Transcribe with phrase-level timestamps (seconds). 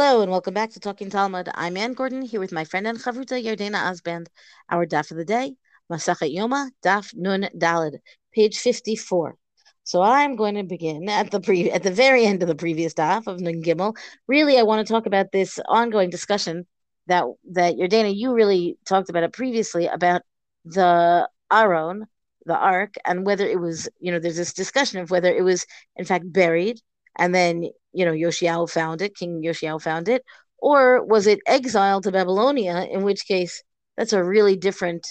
[0.00, 1.48] Hello and welcome back to Talking Talmud.
[1.56, 4.28] I'm Anne Gordon here with my friend and chavruta Yardena Osband.
[4.70, 5.56] Our daf of the day,
[5.90, 7.98] Masachet Yoma, daf Nun Dalid,
[8.32, 9.34] page 54.
[9.82, 12.94] So I'm going to begin at the pre at the very end of the previous
[12.94, 13.96] daf of Nun Gimel.
[14.28, 16.64] Really, I want to talk about this ongoing discussion
[17.08, 20.22] that that Yardena, you really talked about it previously about
[20.64, 22.06] the Aron,
[22.46, 25.66] the Ark, and whether it was, you know, there's this discussion of whether it was
[25.96, 26.80] in fact buried
[27.18, 30.24] and then you know Yoshiao found it, King Yoshiao found it,
[30.58, 32.86] or was it exiled to Babylonia?
[32.90, 33.62] In which case,
[33.96, 35.06] that's a really different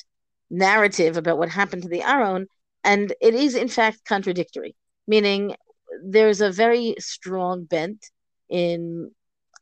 [0.50, 2.48] narrative about what happened to the Aron,
[2.84, 4.76] and it is in fact contradictory.
[5.08, 5.56] Meaning,
[6.04, 8.06] there's a very strong bent
[8.50, 9.12] in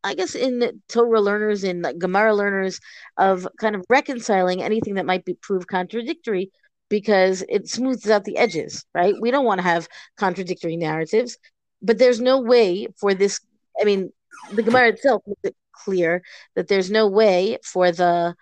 [0.05, 2.79] I guess in Torah learners, in like Gemara learners,
[3.17, 6.51] of kind of reconciling anything that might be proved contradictory
[6.89, 9.15] because it smooths out the edges, right?
[9.19, 11.37] We don't want to have contradictory narratives
[11.81, 13.39] but there's no way for this.
[13.79, 14.11] I mean,
[14.53, 16.23] the Gemara itself makes it clear
[16.55, 18.35] that there's no way for the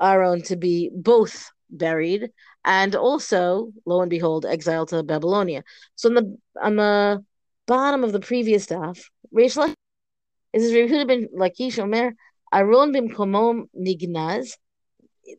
[0.00, 2.30] Aron to be both buried
[2.64, 5.64] and also, lo and behold, exiled to Babylonia.
[5.96, 7.24] So on the on the
[7.66, 9.56] bottom of the previous stuff, Reish
[10.52, 12.14] it says Rehuda ben Lakish Omer
[12.52, 14.56] Aron bim komom nignaz.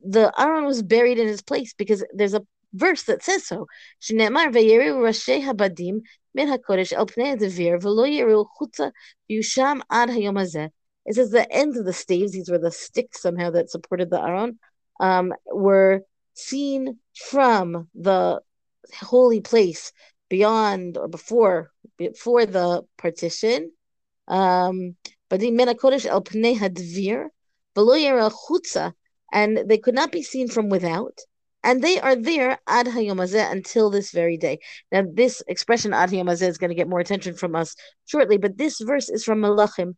[0.03, 3.67] The Aron was buried in his place because there's a verse that says so.
[4.11, 6.01] Habadim
[6.33, 8.91] min hakodesh el pnei devir v'lo chutza
[9.31, 10.69] yusham ad hayom hazeh.
[11.05, 14.19] It says the ends of the staves; these were the sticks somehow that supported the
[14.19, 14.59] aron,
[14.99, 16.01] um, were
[16.33, 18.41] seen from the
[18.99, 19.91] holy place
[20.29, 23.71] beyond or before before the partition.
[24.27, 24.95] Um,
[25.29, 27.27] but the min hakodesh el pnei hadvir
[27.75, 28.93] v'lo yeru chutza,
[29.31, 31.19] and they could not be seen from without
[31.65, 34.59] and they are there ad hayomazeh until this very day.
[34.91, 38.57] Now, this expression ad hayomazeh is going to get more attention from us shortly, but
[38.57, 39.95] this verse is from Malachim,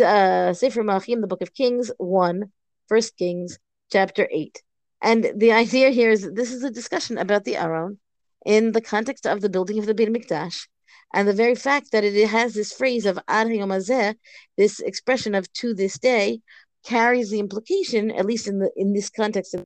[0.00, 2.50] uh, Sefer Malachim, the Book of Kings, one,
[2.88, 3.58] First Kings,
[3.92, 4.62] chapter eight,
[5.02, 7.98] and the idea here is that this is a discussion about the Aron
[8.46, 10.66] in the context of the building of the Beit Mikdash.
[11.14, 14.14] And the very fact that it has this phrase of ad hayomazeh,
[14.56, 16.40] this expression of to this day,
[16.84, 19.64] carries the implication, at least in the in this context of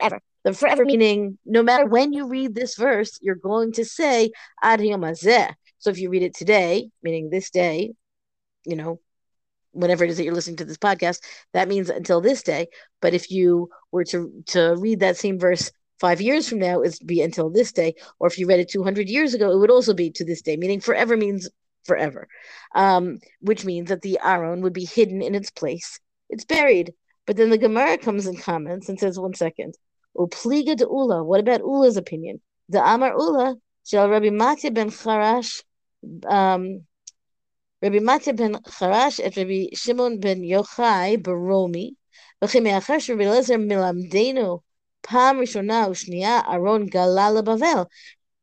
[0.00, 0.20] ever.
[0.44, 4.30] The forever meaning, no matter when you read this verse, you're going to say
[4.62, 4.80] Ad
[5.78, 7.92] So if you read it today, meaning this day,
[8.64, 9.00] you know,
[9.72, 11.20] whenever it is that you're listening to this podcast,
[11.52, 12.68] that means until this day.
[13.00, 17.06] But if you were to to read that same verse five years from now, it'd
[17.06, 17.94] be until this day.
[18.18, 20.56] Or if you read it 200 years ago, it would also be to this day.
[20.56, 21.48] Meaning forever means
[21.84, 22.28] forever,
[22.74, 26.00] um, which means that the Aron would be hidden in its place.
[26.28, 26.94] It's buried.
[27.26, 29.74] But then the Gemara comes and comments and says, one second.
[30.17, 31.23] Upliga de Ula.
[31.23, 32.41] What about Ula's opinion?
[32.69, 35.63] The Amar Ula, Shal Rabbi Mati ben Charash,
[36.27, 36.85] um,
[37.81, 41.95] Rabbi Mati ben Charash et Rabbi Shimon ben Yochai baromi,
[42.43, 44.59] וכי מאחר שרבי אליעזר מלמדנו
[45.01, 47.83] פעם ראשונה ושנייה ארון גלה לבבל.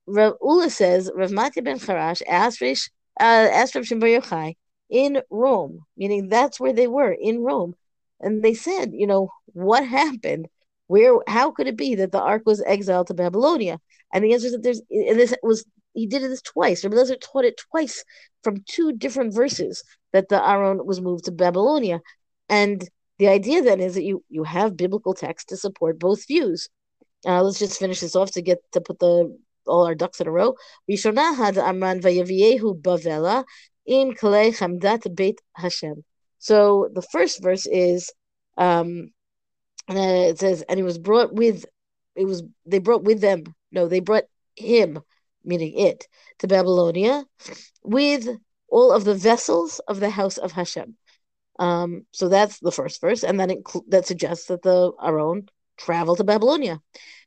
[0.08, 2.90] Rav Ula says, Rav Mati ben Charash asked, Rish,
[3.20, 4.56] uh, asked Rav Shimon Yochai
[4.90, 7.74] in Rome, meaning that's where they were, in Rome.
[8.20, 10.48] And they said, you know, what happened?
[10.87, 13.79] Where how could it be that the ark was exiled to Babylonia?
[14.13, 16.83] And the answer is that there's and this was he did this twice.
[16.83, 18.03] Rabbi Lezer taught it twice
[18.43, 19.83] from two different verses
[20.13, 22.01] that the Aron was moved to Babylonia.
[22.49, 22.87] And
[23.17, 26.69] the idea then is that you you have biblical text to support both views.
[27.25, 30.27] Uh, let's just finish this off to get to put the all our ducks in
[30.27, 30.55] a row.
[30.89, 33.43] Rishona had Amran vayaviehu bavela
[33.85, 36.03] in kalei chamdat beit Hashem.
[36.39, 38.11] So the first verse is
[38.57, 39.11] um,
[39.87, 41.65] and it says, and he was brought with,
[42.15, 43.43] it was they brought with them.
[43.71, 44.25] No, they brought
[44.55, 44.99] him,
[45.43, 46.07] meaning it,
[46.39, 47.25] to Babylonia,
[47.83, 48.27] with
[48.69, 50.97] all of the vessels of the house of Hashem.
[51.59, 55.47] Um, so that's the first verse, and then that suggests that the Aron
[55.77, 56.81] traveled to Babylonia.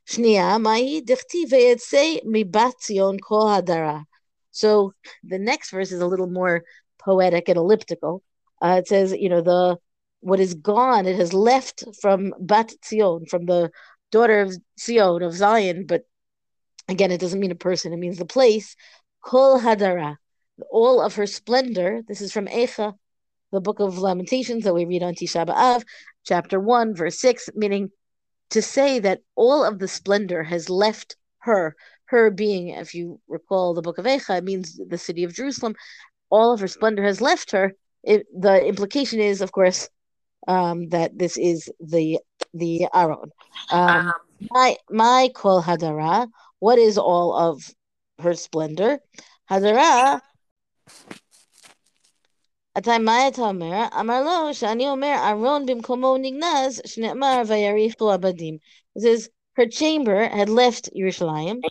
[0.07, 4.05] Shnia mai dichti mi batzion kol hadara.
[4.51, 4.93] So
[5.23, 6.63] the next verse is a little more
[6.99, 8.23] poetic and elliptical.
[8.61, 9.77] Uh, it says, you know, the
[10.21, 13.71] what is gone, it has left from Bat Zion, from the
[14.11, 16.03] daughter of Zion, of Zion, but
[16.87, 18.75] again, it doesn't mean a person, it means the place.
[19.23, 20.17] Kol Hadara,
[20.71, 22.01] all of her splendor.
[22.07, 22.93] This is from Echa,
[23.51, 25.83] the book of Lamentations that we read on Tisha B'Av,
[26.25, 27.89] chapter 1, verse 6, meaning
[28.51, 31.75] to say that all of the splendor has left her.
[32.05, 35.75] Her being, if you recall the book of Echa, it means the city of Jerusalem.
[36.29, 37.73] All of her splendor has left her.
[38.03, 39.87] It, the implication is, of course,
[40.47, 42.19] um, that this is the
[42.53, 43.31] the Aron.
[43.71, 44.13] Um, um,
[44.49, 46.27] my my kol hadara.
[46.59, 47.63] What is all of
[48.19, 48.99] her splendor?
[49.49, 50.21] Hadara.
[52.77, 53.87] Atay Maya אתה אומר?
[53.99, 58.57] אמר Shani Omer אומר ארון Nignaz נגנז שנאמר ויריחו עבדים.
[58.95, 61.61] This is her chamber had left Yerushalayim.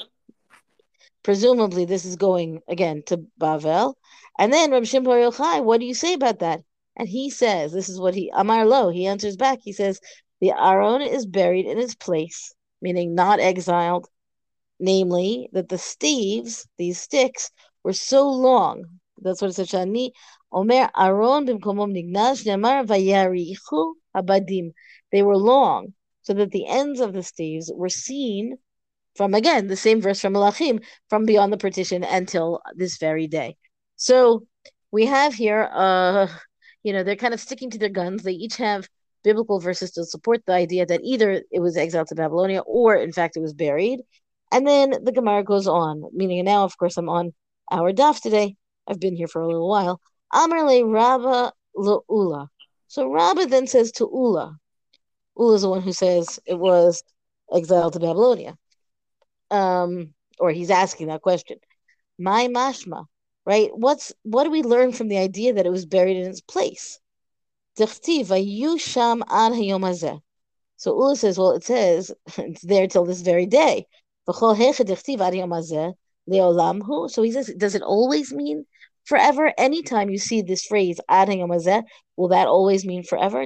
[1.22, 3.94] Presumably this is going again to Bavel.
[4.38, 6.62] And then Rabbi Shimon Bar Yochai, what do you say about that?
[7.00, 9.60] And he says, this is what he, Amar Lo, he answers back.
[9.62, 10.00] He says,
[10.42, 12.52] the Aron is buried in its place,
[12.82, 14.06] meaning not exiled,
[14.78, 17.52] namely that the staves, these sticks,
[17.84, 18.84] were so long.
[19.22, 19.70] That's what it says.
[19.70, 20.10] Shani
[20.52, 24.72] Omer Aron b'mkomom nignash nemar vayarichu habadim.
[25.10, 28.58] They were long, so that the ends of the staves were seen
[29.16, 33.56] from again the same verse from Malachim from beyond the partition until this very day.
[33.96, 34.46] So
[34.92, 36.26] we have here, uh,
[36.82, 38.22] you know, they're kind of sticking to their guns.
[38.22, 38.88] They each have
[39.22, 43.12] biblical verses to support the idea that either it was exiled to Babylonia or, in
[43.12, 44.00] fact, it was buried.
[44.52, 47.32] And then the Gemara goes on, meaning now, of course, I'm on
[47.70, 48.56] our daf today.
[48.88, 50.00] I've been here for a little while.
[50.32, 52.48] Amar le Rabba Ula.
[52.88, 54.56] So Rabba then says to Ula.
[55.36, 57.02] Ula is the one who says it was
[57.52, 58.56] exiled to Babylonia.
[59.50, 61.58] Um, or he's asking that question.
[62.18, 63.04] My mashma,
[63.45, 63.69] right?
[63.73, 66.99] What's what do we learn from the idea that it was buried in its place?
[67.77, 70.21] sham ad hayom
[70.77, 73.85] So Ula says, well, it says it's there till this very day.
[74.27, 74.73] So he
[77.31, 78.65] says, does it always mean
[79.03, 79.53] forever?
[79.57, 81.83] Anytime you see this phrase, ad hayom
[82.17, 83.45] will that always mean forever?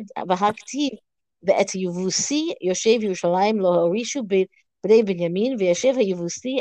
[1.43, 4.23] ואת יבוסי יושב ירושלים לא הורישו
[4.83, 6.59] בני בנימין וישב היבוסי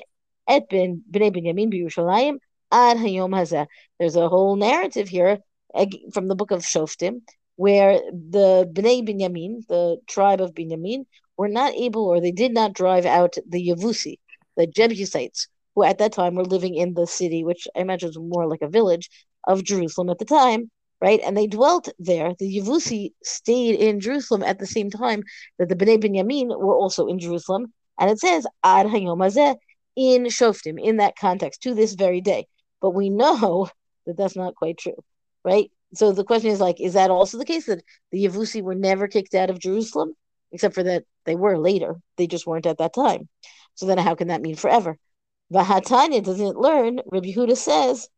[0.50, 0.62] את
[1.06, 2.38] בני בנימין בירושלים
[2.73, 3.67] ad hayom hazeh.
[3.99, 5.39] There's a whole narrative here
[6.13, 7.21] from the book of Shoftim
[7.55, 11.05] where the Bnei Binyamin, the tribe of Binyamin,
[11.37, 14.17] were not able or they did not drive out the Yavusi,
[14.57, 18.17] the Jebusites, who at that time were living in the city, which I imagine was
[18.19, 19.09] more like a village
[19.47, 21.19] of Jerusalem at the time, right?
[21.23, 22.33] And they dwelt there.
[22.39, 25.23] The Yavusi stayed in Jerusalem at the same time
[25.59, 27.71] that the Bnei Binyamin were also in Jerusalem.
[27.99, 29.55] And it says, Ad Hayom Hazeh,
[29.95, 32.47] in Shoftim, in that context, to this very day.
[32.83, 33.69] But we know
[34.05, 35.03] that that's not quite true,
[35.43, 35.71] right?
[35.95, 39.07] So the question is like, is that also the case that the Yavusi were never
[39.07, 40.13] kicked out of Jerusalem,
[40.51, 41.95] except for that they were later?
[42.17, 43.29] They just weren't at that time.
[43.75, 44.97] So then, how can that mean forever?
[45.51, 46.99] Vahatanya doesn't learn.
[47.05, 48.09] Rabbi Huda says,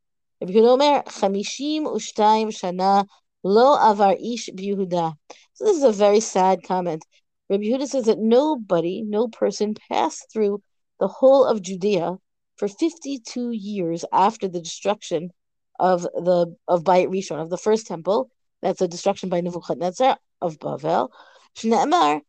[0.42, 3.06] Rabbi Huda Omer, Chamishim u'shtayim shana
[3.44, 5.14] lo avar ish b'Yehuda.
[5.54, 7.06] So this is a very sad comment.
[7.50, 10.62] Rabbi Huda says that nobody, no person passed through
[11.00, 12.18] the whole of Judea
[12.58, 15.32] for 52 years after the destruction
[15.80, 18.30] of the of Bayit Rishon of the first temple.
[18.62, 21.10] That's the destruction by Nebuchadnezzar of Bavel.
[21.58, 22.22] Shneemar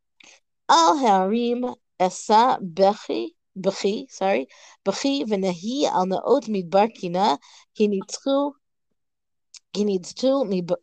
[0.68, 3.28] al harim esa bechi
[3.58, 4.48] bechi sorry
[4.84, 7.38] bechi v'nehi al naot midbar kina
[7.78, 8.52] hinitzchu
[9.74, 10.32] hinitzchu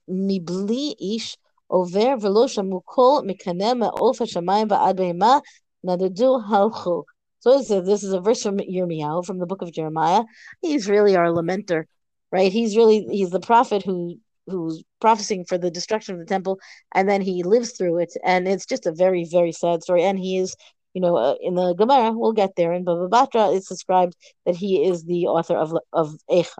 [0.09, 1.37] mibli ish
[1.69, 5.41] over v'lo mukol kol mikane ma'of hashamayim ba'ad behema
[5.85, 7.03] nadadu halchu.
[7.43, 10.23] So this is a verse from Yirmiyahu from the book of Jeremiah.
[10.61, 11.83] He's really our lamenter,
[12.31, 12.49] right?
[12.49, 14.15] He's really he's the prophet who
[14.47, 16.57] who's prophesying for the destruction of the temple,
[16.95, 20.03] and then he lives through it, and it's just a very very sad story.
[20.03, 20.55] And he is,
[20.93, 22.71] you know, uh, in the Gemara, we'll get there.
[22.71, 26.55] In Baba Batra, it's described that he is the author of of Eicha.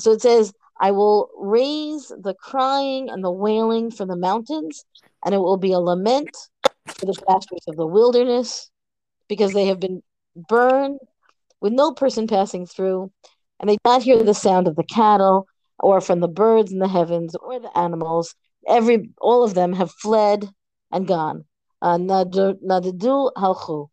[0.00, 4.84] So it says, "I will raise the crying and the wailing from the mountains,
[5.24, 6.36] and it will be a lament
[6.86, 8.68] for the pastures of the wilderness,
[9.28, 10.02] because they have been
[10.48, 10.98] burn
[11.60, 13.10] with no person passing through,
[13.60, 15.46] and they do not hear the sound of the cattle
[15.78, 18.34] or from the birds in the heavens or the animals.
[18.66, 20.48] Every all of them have fled
[20.92, 21.44] and gone.
[21.80, 23.88] Uh, nadadu halchu,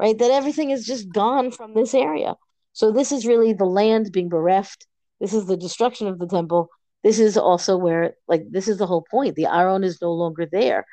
[0.00, 0.18] right?
[0.18, 2.34] That everything is just gone from this area.
[2.72, 4.86] So this is really the land being bereft.
[5.20, 6.68] This is the destruction of the temple.
[7.02, 9.36] This is also where, like, this is the whole point.
[9.36, 10.84] The Aron is no longer there.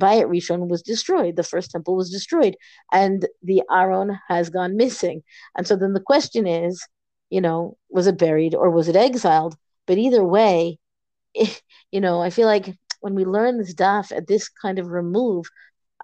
[0.00, 1.36] Bayit Rishon was destroyed.
[1.36, 2.56] The first temple was destroyed,
[2.92, 5.22] and the Aron has gone missing.
[5.56, 6.86] And so then the question is,
[7.30, 9.56] you know, was it buried or was it exiled?
[9.86, 10.78] But either way,
[11.34, 11.62] it,
[11.92, 15.46] you know, I feel like when we learn this daf at this kind of remove,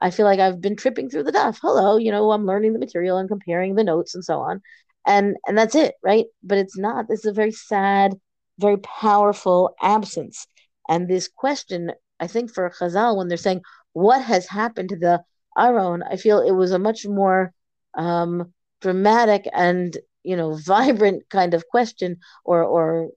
[0.01, 1.59] I feel like I've been tripping through the daf.
[1.63, 4.61] Hello, you know, I'm learning the material and comparing the notes and so on,
[5.07, 6.27] and and that's it, right?
[6.43, 7.09] But it's not.
[7.09, 8.15] This is a very sad,
[8.59, 10.47] very powerful absence.
[10.89, 13.63] And this question, I think, for Chazal, when they're saying,
[13.95, 15.25] what has happened to the
[15.59, 17.53] Aron, I feel it was a much more
[17.95, 23.11] um, dramatic and you know vibrant kind of question, or or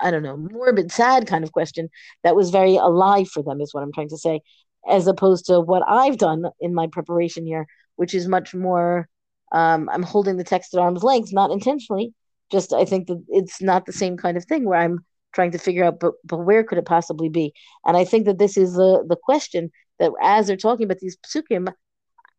[0.00, 1.88] I don't know, morbid, sad kind of question
[2.24, 4.40] that was very alive for them, is what I'm trying to say,
[4.88, 9.08] as opposed to what I've done in my preparation here, which is much more.
[9.52, 12.14] Um, I'm holding the text at arm's length, not intentionally.
[12.50, 15.58] Just I think that it's not the same kind of thing where I'm trying to
[15.58, 17.52] figure out, but but where could it possibly be?
[17.84, 21.16] And I think that this is the the question that as they're talking about these
[21.18, 21.72] psukim,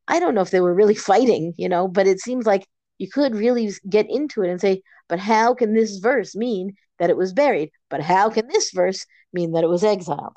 [0.08, 3.10] I don't know if they were really fighting, you know, but it seems like you
[3.10, 7.18] could really get into it and say, but how can this verse mean that it
[7.18, 7.72] was buried?
[7.90, 10.34] But how can this verse mean that it was exiled?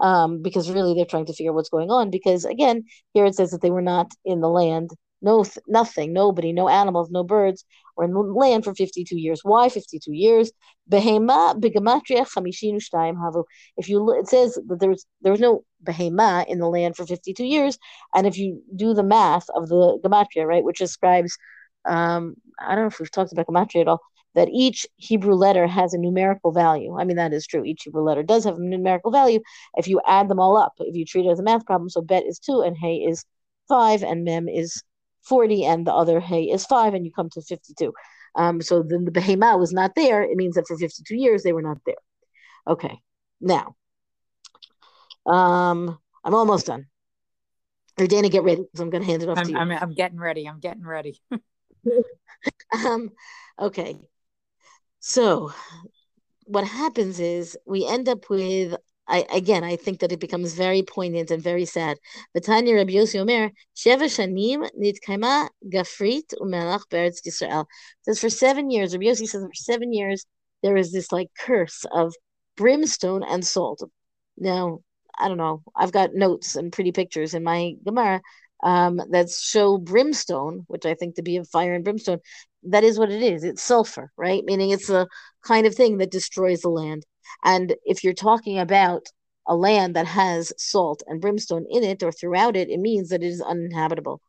[0.00, 2.10] Um, because really they're trying to figure out what's going on.
[2.10, 4.90] Because again, here it says that they were not in the land
[5.22, 7.64] no nothing, nobody, no animals, no birds,
[7.98, 9.40] or in the land for 52 years.
[9.42, 10.52] Why 52 years?
[10.90, 13.44] Behema begematria havu.
[13.76, 17.04] If you it says that there was there was no behema in the land for
[17.04, 17.78] 52 years,
[18.14, 21.36] and if you do the math of the gematria, right, which describes,
[21.86, 24.00] um, I don't know if we've talked about gematria at all,
[24.36, 26.96] that each Hebrew letter has a numerical value.
[26.96, 27.64] I mean, that is true.
[27.64, 29.40] Each Hebrew letter does have a numerical value.
[29.76, 32.00] If you add them all up, if you treat it as a math problem, so
[32.00, 33.24] bet is two and hey is
[33.68, 34.82] five and mem is
[35.28, 37.92] 40 and the other hay is five and you come to 52.
[38.34, 40.22] Um, so then the behema was not there.
[40.22, 41.96] It means that for 52 years they were not there.
[42.66, 42.98] Okay,
[43.40, 43.74] now
[45.26, 46.86] um, I'm almost done.
[47.98, 49.58] Yardena, get ready because I'm going to hand it off I'm, to you.
[49.58, 50.48] I'm, I'm getting ready.
[50.48, 51.20] I'm getting ready.
[52.86, 53.10] um,
[53.58, 53.96] okay,
[55.00, 55.52] so
[56.44, 58.76] what happens is we end up with
[59.08, 61.98] I again, I think that it becomes very poignant and very sad.
[62.36, 64.68] V'tanya Rabbi Yossi Omer, Sheva Shanim
[65.72, 67.66] Gafrit Umelach Beretz Yisrael.
[68.02, 70.26] Says for seven years, Rabbi Yossi says for seven years
[70.62, 72.14] there is this like curse of
[72.56, 73.82] brimstone and salt.
[74.36, 74.80] Now,
[75.18, 75.62] I don't know.
[75.74, 78.20] I've got notes and pretty pictures in my Gemara
[78.62, 82.18] um, that show brimstone, which I think to be of fire and brimstone.
[82.64, 83.44] That is what it is.
[83.44, 84.44] It's sulfur, right?
[84.44, 85.08] Meaning it's the
[85.42, 87.04] kind of thing that destroys the land.
[87.44, 89.06] And if you're talking about
[89.46, 93.22] a land that has salt and brimstone in it or throughout it, it means that
[93.22, 94.20] it is uninhabitable.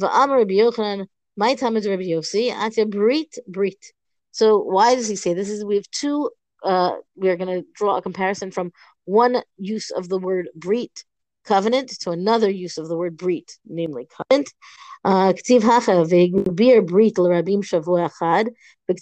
[0.00, 3.92] My time is Rabbi Yossi at brit brit.
[4.32, 5.48] So why does he say this?
[5.48, 6.30] Is we have two.
[6.62, 8.72] Uh, we are going to draw a comparison from
[9.04, 11.04] one use of the word brit
[11.44, 14.52] covenant to another use of the word brit, namely covenant.
[15.04, 17.64] Uh, Ktiv ve'gubir brit l'rabim
[18.88, 18.94] so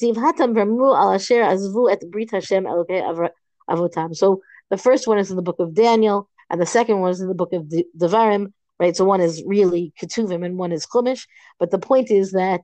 [4.70, 7.28] the first one is in the book of Daniel, and the second one is in
[7.28, 8.96] the book of the Devarim, right?
[8.96, 11.26] So one is really Ketuvim and one is Chumash.
[11.58, 12.62] But the point is that,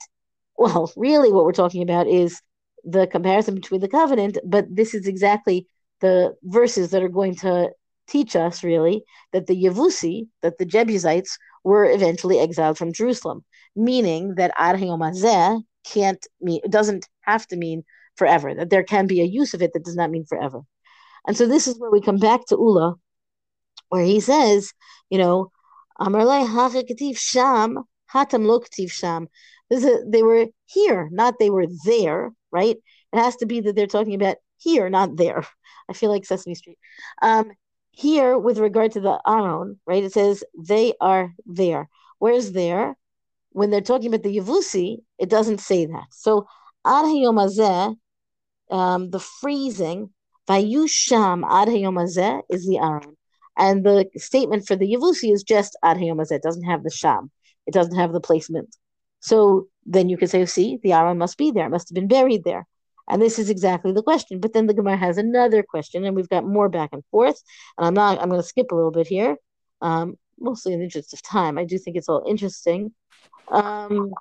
[0.57, 2.41] well, really what we're talking about is
[2.85, 5.67] the comparison between the covenant, but this is exactly
[6.01, 7.71] the verses that are going to
[8.09, 13.45] teach us, really, that the Yevusi, that the Jebusites, were eventually exiled from Jerusalem,
[13.77, 14.77] meaning that Ar
[15.85, 17.85] can't mean, it doesn't have to mean
[18.17, 20.61] forever, that there can be a use of it that does not mean forever.
[21.27, 22.97] And so this is where we come back to Ula,
[23.89, 24.73] where he says,
[25.11, 25.51] you know,
[27.15, 27.79] sham,
[28.13, 29.29] hatam sham.
[29.71, 32.77] They were here, not they were there, right?
[33.13, 35.45] It has to be that they're talking about here, not there.
[35.89, 36.79] I feel like Sesame Street.
[37.21, 37.53] Um,
[37.93, 41.89] here, with regard to the Aron, right, it says they are there.
[42.19, 42.97] Where's there?
[43.53, 46.07] When they're talking about the Yavusi, it doesn't say that.
[46.11, 46.47] So,
[46.85, 47.97] Ad
[48.71, 50.11] um, the freezing,
[50.49, 51.69] Vayusham Ad
[52.49, 53.17] is the Aron.
[53.57, 57.31] And the statement for the Yavusi is just Ad It doesn't have the Sham.
[57.67, 58.75] It doesn't have the placement.
[59.21, 61.67] So then you can say, see, the Aron must be there.
[61.67, 62.67] It must have been buried there.
[63.09, 64.41] And this is exactly the question.
[64.41, 67.41] But then the Gemara has another question, and we've got more back and forth.
[67.77, 69.37] And I'm not, I'm going to skip a little bit here,
[69.81, 71.59] um, mostly in the interest of time.
[71.59, 72.93] I do think it's all interesting.
[73.49, 74.13] Um,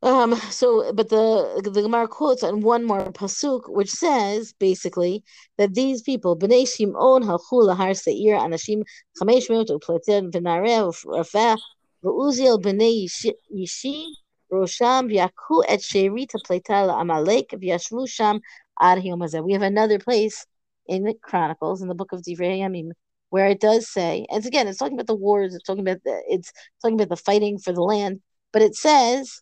[0.00, 5.24] um, so, but the the Gemara quotes on one more pasuk, which says basically
[5.56, 8.82] that these people, Bnei Shimon halchu lahar seir anashim
[9.20, 11.58] chamesh meot upletin v'nareh rafeh
[12.04, 13.08] v'uziel Bnei
[13.52, 14.04] Yishi
[14.52, 18.40] Rosham v'yaku et sherit pleta Amalek v'yashvu sham
[18.80, 20.46] ad We have another place
[20.86, 22.92] in the Chronicles in the book of Divrei Yamim
[23.30, 26.22] where it does say, and again, it's talking about the wars, it's talking about the,
[26.28, 28.20] it's talking about the fighting for the land,
[28.52, 29.40] but it says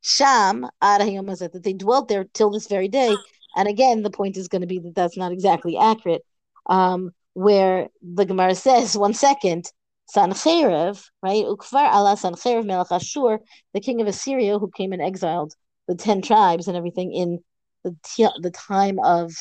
[0.00, 3.16] Sham ad that they dwelt there till this very day.
[3.56, 6.22] And again, the point is going to be that that's not exactly accurate.
[6.66, 9.70] Um, where the Gemara says, one second,
[10.14, 11.44] Sancherev, right?
[11.44, 13.40] Ukvar Allah Sancherev Melech Ashur,
[13.74, 15.54] the king of Assyria who came and exiled
[15.86, 17.42] the 10 tribes and everything in
[17.84, 17.94] the,
[18.40, 19.32] the time of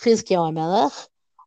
[0.00, 0.92] Chizkiyahu Melech.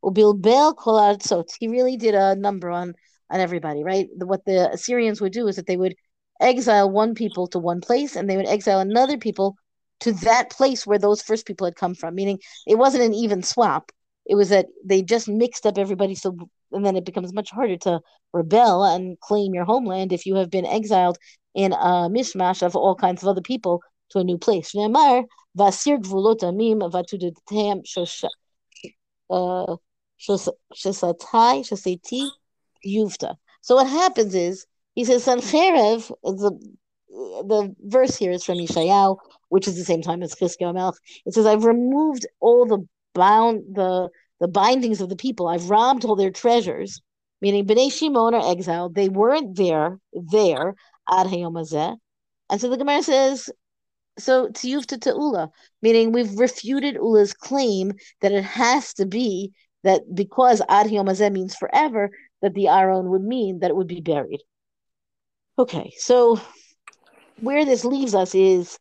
[0.03, 1.49] Ubilbel Artzot.
[1.59, 2.93] He really did a number on,
[3.29, 4.07] on everybody, right?
[4.17, 5.95] What the Assyrians would do is that they would
[6.39, 9.55] exile one people to one place and they would exile another people
[10.01, 13.43] to that place where those first people had come from, meaning it wasn't an even
[13.43, 13.91] swap.
[14.25, 16.35] It was that they just mixed up everybody so
[16.71, 17.99] and then it becomes much harder to
[18.33, 21.17] rebel and claim your homeland if you have been exiled
[21.53, 24.73] in a mishmash of all kinds of other people to a new place.
[30.27, 32.29] Shesatai sheseti
[32.85, 33.35] yuvta.
[33.61, 36.59] So what happens is, he says, Sancherev, the,
[37.09, 39.17] the verse here is from Yeshayahu,
[39.49, 40.95] which is the same time as Chizkiah Melch.
[41.25, 44.09] It says, I've removed all the bound, the,
[44.39, 45.47] the bindings of the people.
[45.47, 47.01] I've robbed all their treasures
[47.41, 48.95] meaning Bnei Shimon are exiled.
[48.95, 50.75] They weren't there, there,
[51.09, 51.97] ad hayom
[52.49, 53.49] And so the Gemara says,
[54.19, 55.49] so tiyufta ta'ula,
[55.81, 59.51] meaning we've refuted Ula's claim that it has to be
[59.83, 62.11] that because ad means forever,
[62.41, 64.41] that the Aron would mean that it would be buried.
[65.57, 66.39] Okay, so
[67.39, 68.79] where this leaves us is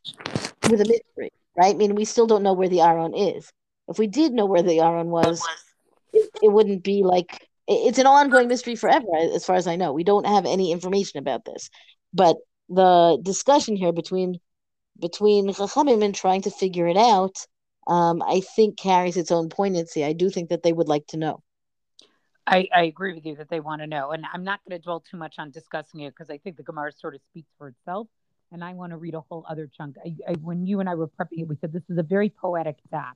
[0.70, 1.74] with a mystery, right?
[1.74, 3.50] I mean, we still don't know where the Aron is.
[3.88, 5.42] If we did know where the Aron was,
[6.12, 9.92] it, it wouldn't be like it's an ongoing mystery forever, as far as I know.
[9.92, 11.70] We don't have any information about this,
[12.12, 12.36] but
[12.68, 14.40] the discussion here between
[14.98, 17.36] between Chachamim and trying to figure it out,
[17.90, 20.04] um, I think carries its own poignancy.
[20.04, 21.42] I do think that they would like to know.
[22.46, 24.82] I, I agree with you that they want to know, and I'm not going to
[24.82, 27.68] dwell too much on discussing it because I think the Gemara sort of speaks for
[27.68, 28.06] itself,
[28.52, 29.96] and I want to read a whole other chunk.
[30.04, 32.30] I, I, when you and I were prepping it, we said this is a very
[32.30, 33.12] poetic daf,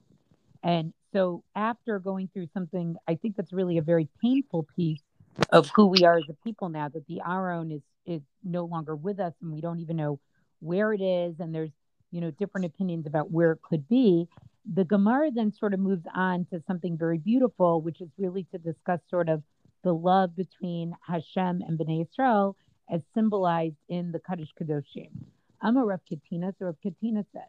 [0.62, 5.02] and so after going through something, I think that's really a very painful piece
[5.50, 8.94] of who we are as a people now that the Aron is is no longer
[8.94, 10.20] with us and we don't even know
[10.60, 11.70] where it is and there's
[12.10, 14.28] you know different opinions about where it could be.
[14.72, 18.58] The Gemara then sort of moves on to something very beautiful, which is really to
[18.58, 19.42] discuss sort of
[19.82, 22.56] the love between Hashem and Bnei Israel
[22.90, 25.10] as symbolized in the Kaddish Kadoshim.
[25.60, 27.42] I'm a Rav Katina, so Rav Katina says,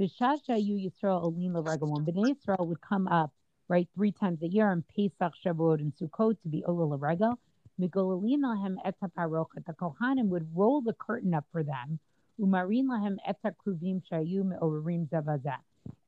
[0.00, 2.04] Bishasha Yu Yisrael Olin L'Regel.
[2.04, 3.32] Bnei Yisrael would come up,
[3.68, 7.38] right, three times a year in Pesach, Shavuot, and Sukkot to be Ola L'Regel,
[7.80, 8.76] Migolalin Lahem
[9.16, 9.64] Parochet.
[9.66, 12.00] The Kohanim would roll the curtain up for them.
[12.40, 15.58] Umarin Lahem Eta Kruvim Shayu Me'orim Zavazah.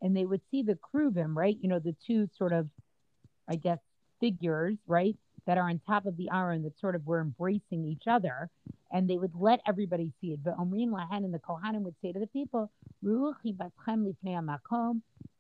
[0.01, 2.69] And they would see the crew of Kruvim, right, you know, the two sort of,
[3.49, 3.79] I guess,
[4.21, 8.05] figures, right, that are on top of the Aron that sort of were embracing each
[8.07, 8.51] other,
[8.93, 10.43] and they would let everybody see it.
[10.43, 12.71] But Omrim Lahan and the Kohanim would say to the people,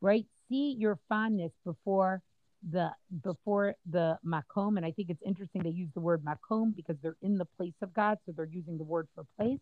[0.01, 0.27] right?
[0.49, 2.23] See your fondness before
[2.71, 2.91] the
[3.23, 7.17] before the makom, and I think it's interesting they use the word makom because they're
[7.23, 9.61] in the place of God, so they're using the word for place,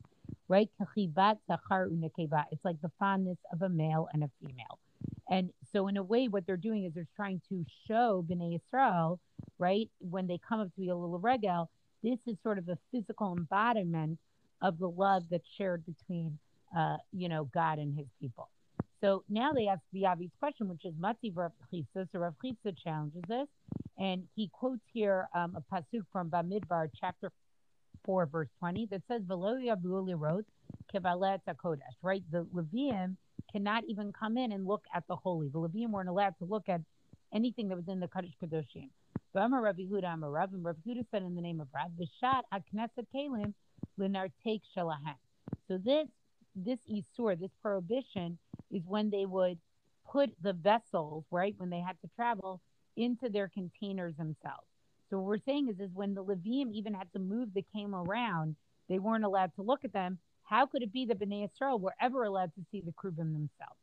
[0.48, 0.70] right?
[0.78, 4.78] It's like the fondness of a male and a female.
[5.28, 9.20] And so, in a way, what they're doing is they're trying to show Bnei Israel,
[9.58, 11.68] right, when they come up to Elul regal,
[12.02, 14.18] this is sort of a physical embodiment
[14.62, 16.38] of the love that's shared between,
[16.76, 18.48] uh, you know, God and His people.
[19.06, 22.08] So now they ask the obvious question, which is Mati Rav Chisda.
[22.10, 23.46] So Rav Chisda challenges this,
[23.98, 27.30] and he quotes here um, a pasuk from Bamidbar, chapter
[28.04, 30.44] four, verse twenty, that says, "Velo yabu wrote
[30.92, 33.16] kevalet kodesh." Right, the Levium
[33.52, 35.50] cannot even come in and look at the holy.
[35.50, 36.80] The Levim weren't allowed to look at
[37.32, 38.88] anything that was in the Kaddish Kadoshim.
[39.36, 42.42] V'amar Rabbi Huda Amar Rav, and Rabbi Huda said in the name of Rav, V'shat
[42.50, 43.54] ha-knesset kelim
[44.44, 45.14] take shalahan.
[45.68, 46.08] So this
[46.56, 48.38] this isur, this prohibition,
[48.76, 49.58] is when they would
[50.10, 52.60] put the vessels, right, when they had to travel,
[52.96, 54.66] into their containers themselves.
[55.10, 58.04] So what we're saying is, is when the Levim even had to move the camel
[58.08, 58.56] around,
[58.88, 61.94] they weren't allowed to look at them how could it be that Bnei Israel were
[62.00, 63.80] ever allowed to see the Kruvim themselves?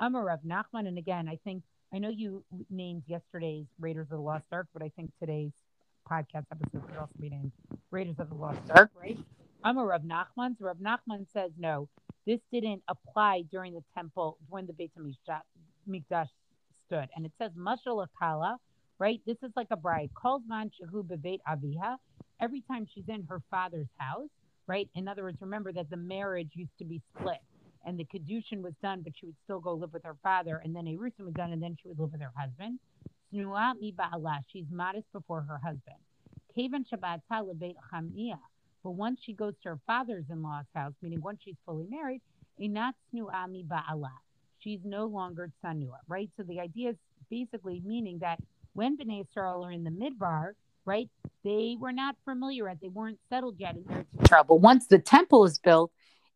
[0.00, 4.22] Amar Rav Nachman, and again, I think I know you named yesterday's Raiders of the
[4.22, 5.52] Lost Ark, but I think today's
[6.10, 7.52] podcast episode could also be named
[7.90, 9.18] Raiders of the Lost Ark, right?
[9.64, 10.56] Amar Rav Nachman.
[10.58, 11.88] So Rav Nachman says no,
[12.28, 14.92] this didn't apply during the temple when the Beit
[15.88, 16.28] Mikdash
[16.86, 18.58] stood, and it says Mashal Akala,
[18.98, 19.20] right?
[19.26, 20.10] This is like a bride.
[20.14, 21.02] Calls man shehu
[21.48, 21.96] aviha.
[22.40, 24.28] Every time she's in her father's house,
[24.66, 24.88] right?
[24.94, 27.40] In other words, remember that the marriage used to be split
[27.86, 30.76] and the Kedushin was done, but she would still go live with her father, and
[30.76, 32.78] then Erusin was done, and then she would live with her husband.
[34.52, 35.96] She's modest before her husband.
[38.82, 42.22] But once she goes to her father's in law's house, meaning once she's fully married,
[44.58, 46.30] she's no longer tsanua, right?
[46.36, 46.96] So the idea is
[47.30, 48.38] basically meaning that
[48.74, 50.52] when Bnei Israel are in the midbar,
[50.84, 51.08] right?
[51.44, 52.78] They were not familiar yet.
[52.80, 54.58] They weren't settled yet in trouble.
[54.58, 55.92] Once the temple is built,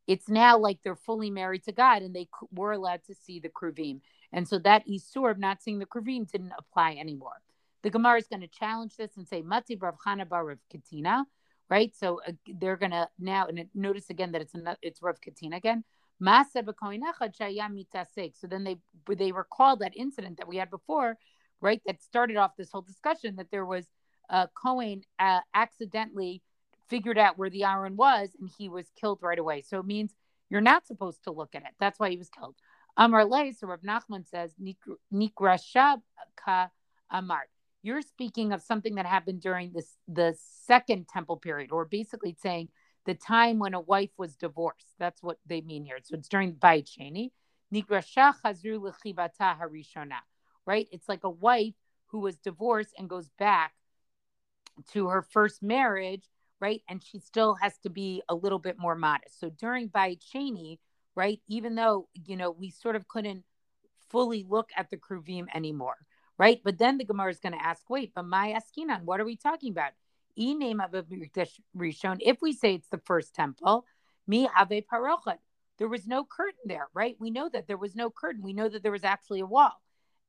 [0.07, 3.49] it's now like they're fully married to God and they were allowed to see the
[3.49, 4.01] Kruvim.
[4.33, 7.41] And so that Isur of not seeing the Kruvim didn't apply anymore.
[7.83, 11.25] The Gemara is going to challenge this and say, Mati Rav Chana Bar Rav Katina,
[11.73, 11.93] right?
[11.97, 15.85] So uh, they're to now, and notice again that it's another, it's Rav Katina again.
[16.21, 16.27] So
[18.53, 18.77] then they
[19.23, 21.17] they recall that incident that we had before,
[21.67, 21.81] right?
[21.87, 23.87] That started off this whole discussion that there was
[24.29, 26.43] uh, Cohen uh, accidentally
[26.91, 29.63] figured out where the Aron was and he was killed right away.
[29.63, 30.13] So it means
[30.53, 31.71] You're not supposed to look at it.
[31.81, 32.55] That's why he was killed.
[32.99, 34.53] Amar Lei, so Rav Nachman says,
[35.11, 36.03] Nikrashab
[36.37, 36.69] ka
[37.11, 37.45] Amar.
[37.83, 42.69] You're speaking of something that happened during this the second temple period, or basically saying
[43.07, 44.95] the time when a wife was divorced.
[44.99, 45.99] That's what they mean here.
[46.03, 47.31] So it's during Bayit Sheni.
[47.73, 48.93] Chazru
[49.41, 50.19] harishona.
[50.65, 50.89] Right?
[50.93, 51.75] It's like a wife
[52.07, 53.73] who was divorced and goes back
[54.93, 56.29] to her first marriage,
[56.61, 56.83] right?
[56.89, 59.41] And she still has to be a little bit more modest.
[59.41, 60.79] So during Bayit Sheni,
[61.15, 61.41] right?
[61.49, 63.45] Even though, you know, we sort of couldn't
[64.11, 65.97] fully look at the Kruvim anymore,
[66.39, 66.61] right?
[66.65, 69.37] But then the Gemara is going to ask, wait, but my Askinan, what are we
[69.37, 69.93] talking about?
[70.37, 71.03] E name of a
[71.77, 73.85] Rishon, if we say it's the first temple,
[74.27, 75.39] mi have parochet.
[75.79, 77.17] There was no curtain there, right?
[77.19, 78.43] We know that there was no curtain.
[78.43, 79.81] We know that there was actually a wall.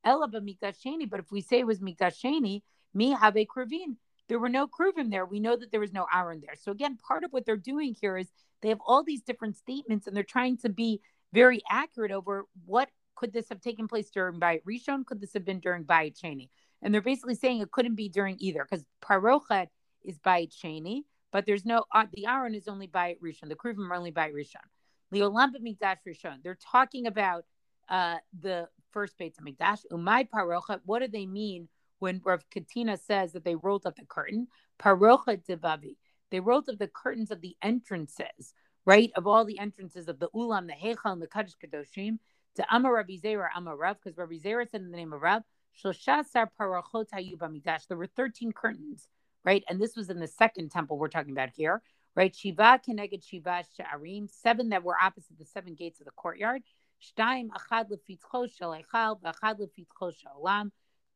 [0.04, 2.62] Ela mikdash sheni, but if we say it was mikdash sheni,
[2.92, 3.96] mi have kruvim.
[4.28, 5.24] There were no kruvim there.
[5.24, 6.56] We know that there was no Aron there.
[6.56, 8.28] So again, part of what they're doing here is
[8.62, 11.00] they have all these different statements and they're trying to be
[11.32, 12.88] very accurate over what
[13.24, 15.06] could this have taken place during Bayit Rishon?
[15.06, 16.50] Could this have been during Bayit Sheni?
[16.82, 19.68] And they're basically saying it couldn't be during either because Parochet
[20.02, 23.48] is Bayit Sheni, but there's no, uh, the Aron is only Bayit Rishon.
[23.48, 24.66] The Kruvim are only Bayit Rishon.
[25.10, 26.42] Leolampa Mikdash Rishon.
[26.42, 27.46] They're talking about
[27.88, 29.80] uh, the first Beit Mikdash.
[29.90, 30.80] Umay Parochet.
[30.84, 31.68] What do they mean
[32.00, 34.48] when Rav Katina says that they rolled up the curtain?
[34.78, 35.96] Parochet Devavi.
[36.30, 38.52] They rolled up the curtains of the entrances,
[38.84, 39.10] right?
[39.16, 42.18] Of all the entrances of the Ulam, the Heichal, and the Kaddish Kadoshim,
[42.56, 45.42] to Amar Rabbi Zera, Amar Rav, because Rabbi Zera said in the name of Rav,
[45.82, 47.86] Shoshasar Parachot Mikdash.
[47.88, 49.08] There were 13 curtains,
[49.44, 49.64] right?
[49.68, 51.82] And this was in the second temple we're talking about here,
[52.14, 52.34] right?
[52.34, 56.62] Shiva Keneged Shiva Sha'arim, seven that were opposite the seven gates of the courtyard.
[57.02, 60.70] Shtaim Achad Lefitzcho Shalechal, Achad Lefitzcho Shalam.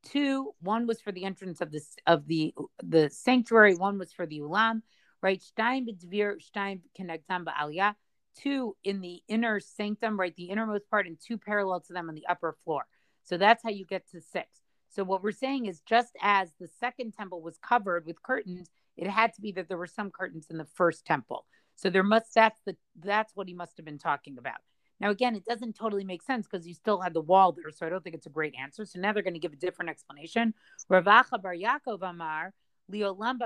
[0.05, 4.27] Two, one was for the entrance of the of the the sanctuary, one was for
[4.27, 4.83] the ulam
[5.22, 5.42] right?
[5.42, 7.94] Stein b'dvir, Stein connectam ba'aliyah.
[8.40, 10.35] Two in the inner sanctum, right?
[10.37, 12.87] The innermost part, and two parallel to them on the upper floor.
[13.24, 14.48] So that's how you get to six.
[14.90, 19.09] So what we're saying is just as the second temple was covered with curtains, it
[19.09, 21.44] had to be that there were some curtains in the first temple.
[21.77, 24.59] So there must that's the that's what he must have been talking about.
[25.01, 27.87] Now again, it doesn't totally make sense because you still had the wall there, so
[27.87, 28.85] I don't think it's a great answer.
[28.85, 30.55] So now they're going to give a different explanation.
[30.88, 32.53] Rav Acha bar Yaakov Amar
[32.90, 33.38] Liolam.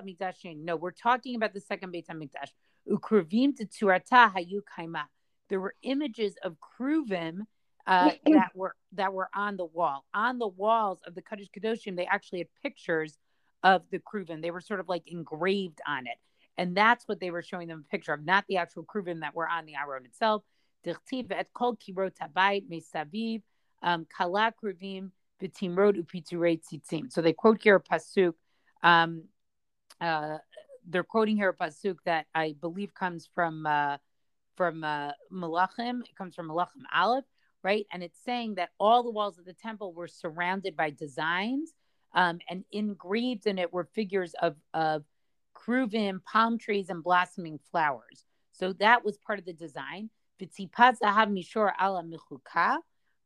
[0.56, 2.50] No, we're talking about the second Beit Hamikdash.
[2.88, 5.04] Ukruvim Turata Hayu Kaima.
[5.48, 7.40] There were images of Kruvim
[7.86, 10.04] uh, that were that were on the wall.
[10.14, 13.18] On the walls of the Kaddish Kadoshim, they actually had pictures
[13.62, 14.42] of the Kruvim.
[14.42, 16.18] They were sort of like engraved on it.
[16.58, 19.34] And that's what they were showing them a picture of, not the actual Kruvim that
[19.34, 20.42] were on the Aron itself.
[20.84, 23.42] et kol kirot habayit mesaviv
[23.82, 27.10] um, kala kruvim v'timrod upiturei tzitzim.
[27.10, 28.34] So they quote here a pasuk
[28.82, 29.24] um,
[30.02, 30.38] uh,
[30.88, 33.98] they're quoting here a pasuk that I believe comes from uh,
[34.56, 36.00] from uh, Malachim.
[36.02, 37.24] It comes from Malachim Aleph,
[37.62, 37.86] right?
[37.92, 41.72] And it's saying that all the walls of the temple were surrounded by designs,
[42.14, 45.04] um, and engraved in it were figures of of
[45.56, 48.24] kruvim, palm trees, and blossoming flowers.
[48.52, 50.10] So that was part of the design.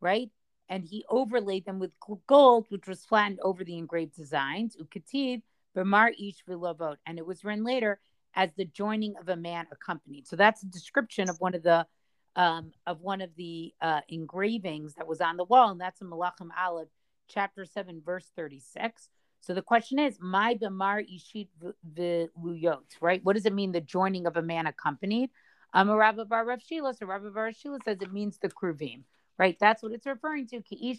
[0.00, 0.30] right?
[0.68, 1.92] And he overlaid them with
[2.26, 4.76] gold, which was flattened over the engraved designs.
[4.76, 5.42] Ukativ
[5.76, 8.00] B'mar ish v'lovot, and it was written later
[8.34, 10.26] as the joining of a man accompanied.
[10.26, 11.86] So that's a description of one of the
[12.34, 16.08] um, of one of the uh, engravings that was on the wall, and that's in
[16.08, 16.88] Malachim Aleph,
[17.28, 19.08] chapter seven, verse thirty-six.
[19.40, 21.48] So the question is, my b'mar ishit
[21.94, 23.24] v'luyot, right?
[23.24, 25.30] What does it mean, the joining of a man accompanied?
[25.72, 29.02] Um, a Rabba Bar Rav Shila, so Rabba Bar Shila says it means the kruvim,
[29.38, 29.56] right?
[29.60, 30.56] That's what it's referring to.
[30.56, 30.96] It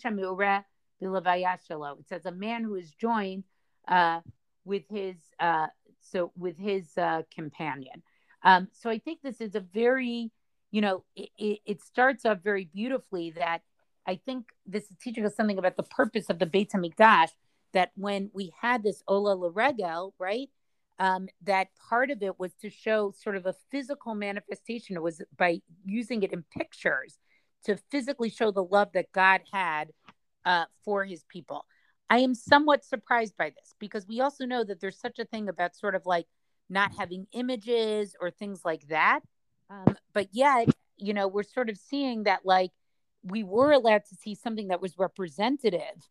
[2.07, 3.43] says a man who is joined
[3.87, 4.19] uh,
[4.67, 5.67] with his uh,
[6.01, 8.03] so with his uh, companion.
[8.43, 10.31] Um, so I think this is a very,
[10.71, 13.61] you know, it, it, starts off very beautifully that
[14.05, 17.29] I think this is teaching us something about the purpose of the Beit Hamikdash.
[17.73, 20.49] That when we had this Ola Laregel, right,
[20.99, 24.95] um, that part of it was to show sort of a physical manifestation.
[24.95, 27.17] It was by using it in pictures
[27.65, 29.89] to physically show the love that God had
[30.45, 31.65] uh, for His people.
[32.09, 35.49] I am somewhat surprised by this because we also know that there's such a thing
[35.49, 36.25] about sort of like
[36.69, 39.21] not having images or things like that.
[39.69, 42.71] Um, but yet, you know, we're sort of seeing that like
[43.23, 46.07] we were allowed to see something that was representative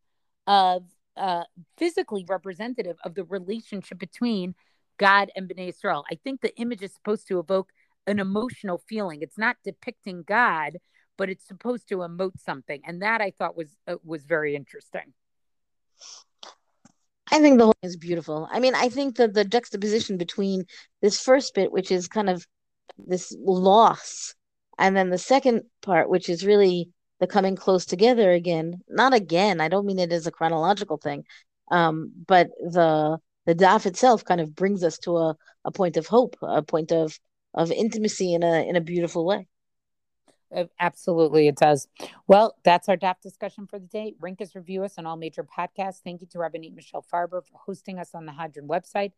[0.47, 0.85] of
[1.17, 1.45] uh,
[1.79, 4.55] physically representative of the relationship between
[4.99, 6.05] God and Bnei Israel.
[6.11, 7.71] I think the image is supposed to evoke
[8.07, 9.23] an emotional feeling.
[9.23, 10.79] It's not depicting God,
[11.17, 15.15] but it's supposed to emote something, and that I thought was uh, was very interesting.
[17.31, 18.49] I think the whole thing is beautiful.
[18.51, 20.65] I mean, I think that the juxtaposition between
[21.03, 22.47] this first bit, which is kind of
[22.99, 24.35] this loss
[24.79, 29.61] And then the second part, which is really the coming close together again, not again,
[29.61, 31.25] I don't mean it as a chronological thing,
[31.73, 36.07] um, but the the daf itself kind of brings us to a, a point of
[36.09, 37.19] hope, a point of
[37.55, 39.49] of intimacy in a in a beautiful way.
[40.55, 41.89] Uh, absolutely, it does.
[42.27, 44.15] Well, that's our daf discussion for the day.
[44.21, 46.01] Rank us, review us on all major podcasts.
[46.03, 49.13] Thank you to Rabbanit Michelle Farber for hosting us on the Hadran website.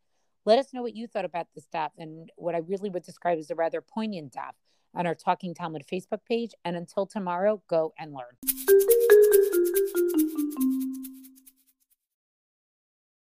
[0.45, 3.37] Let us know what you thought about this daf and what I really would describe
[3.37, 4.53] as a rather poignant daf
[4.95, 6.51] on our Talking Talmud Facebook page.
[6.65, 8.35] And until tomorrow, go and learn.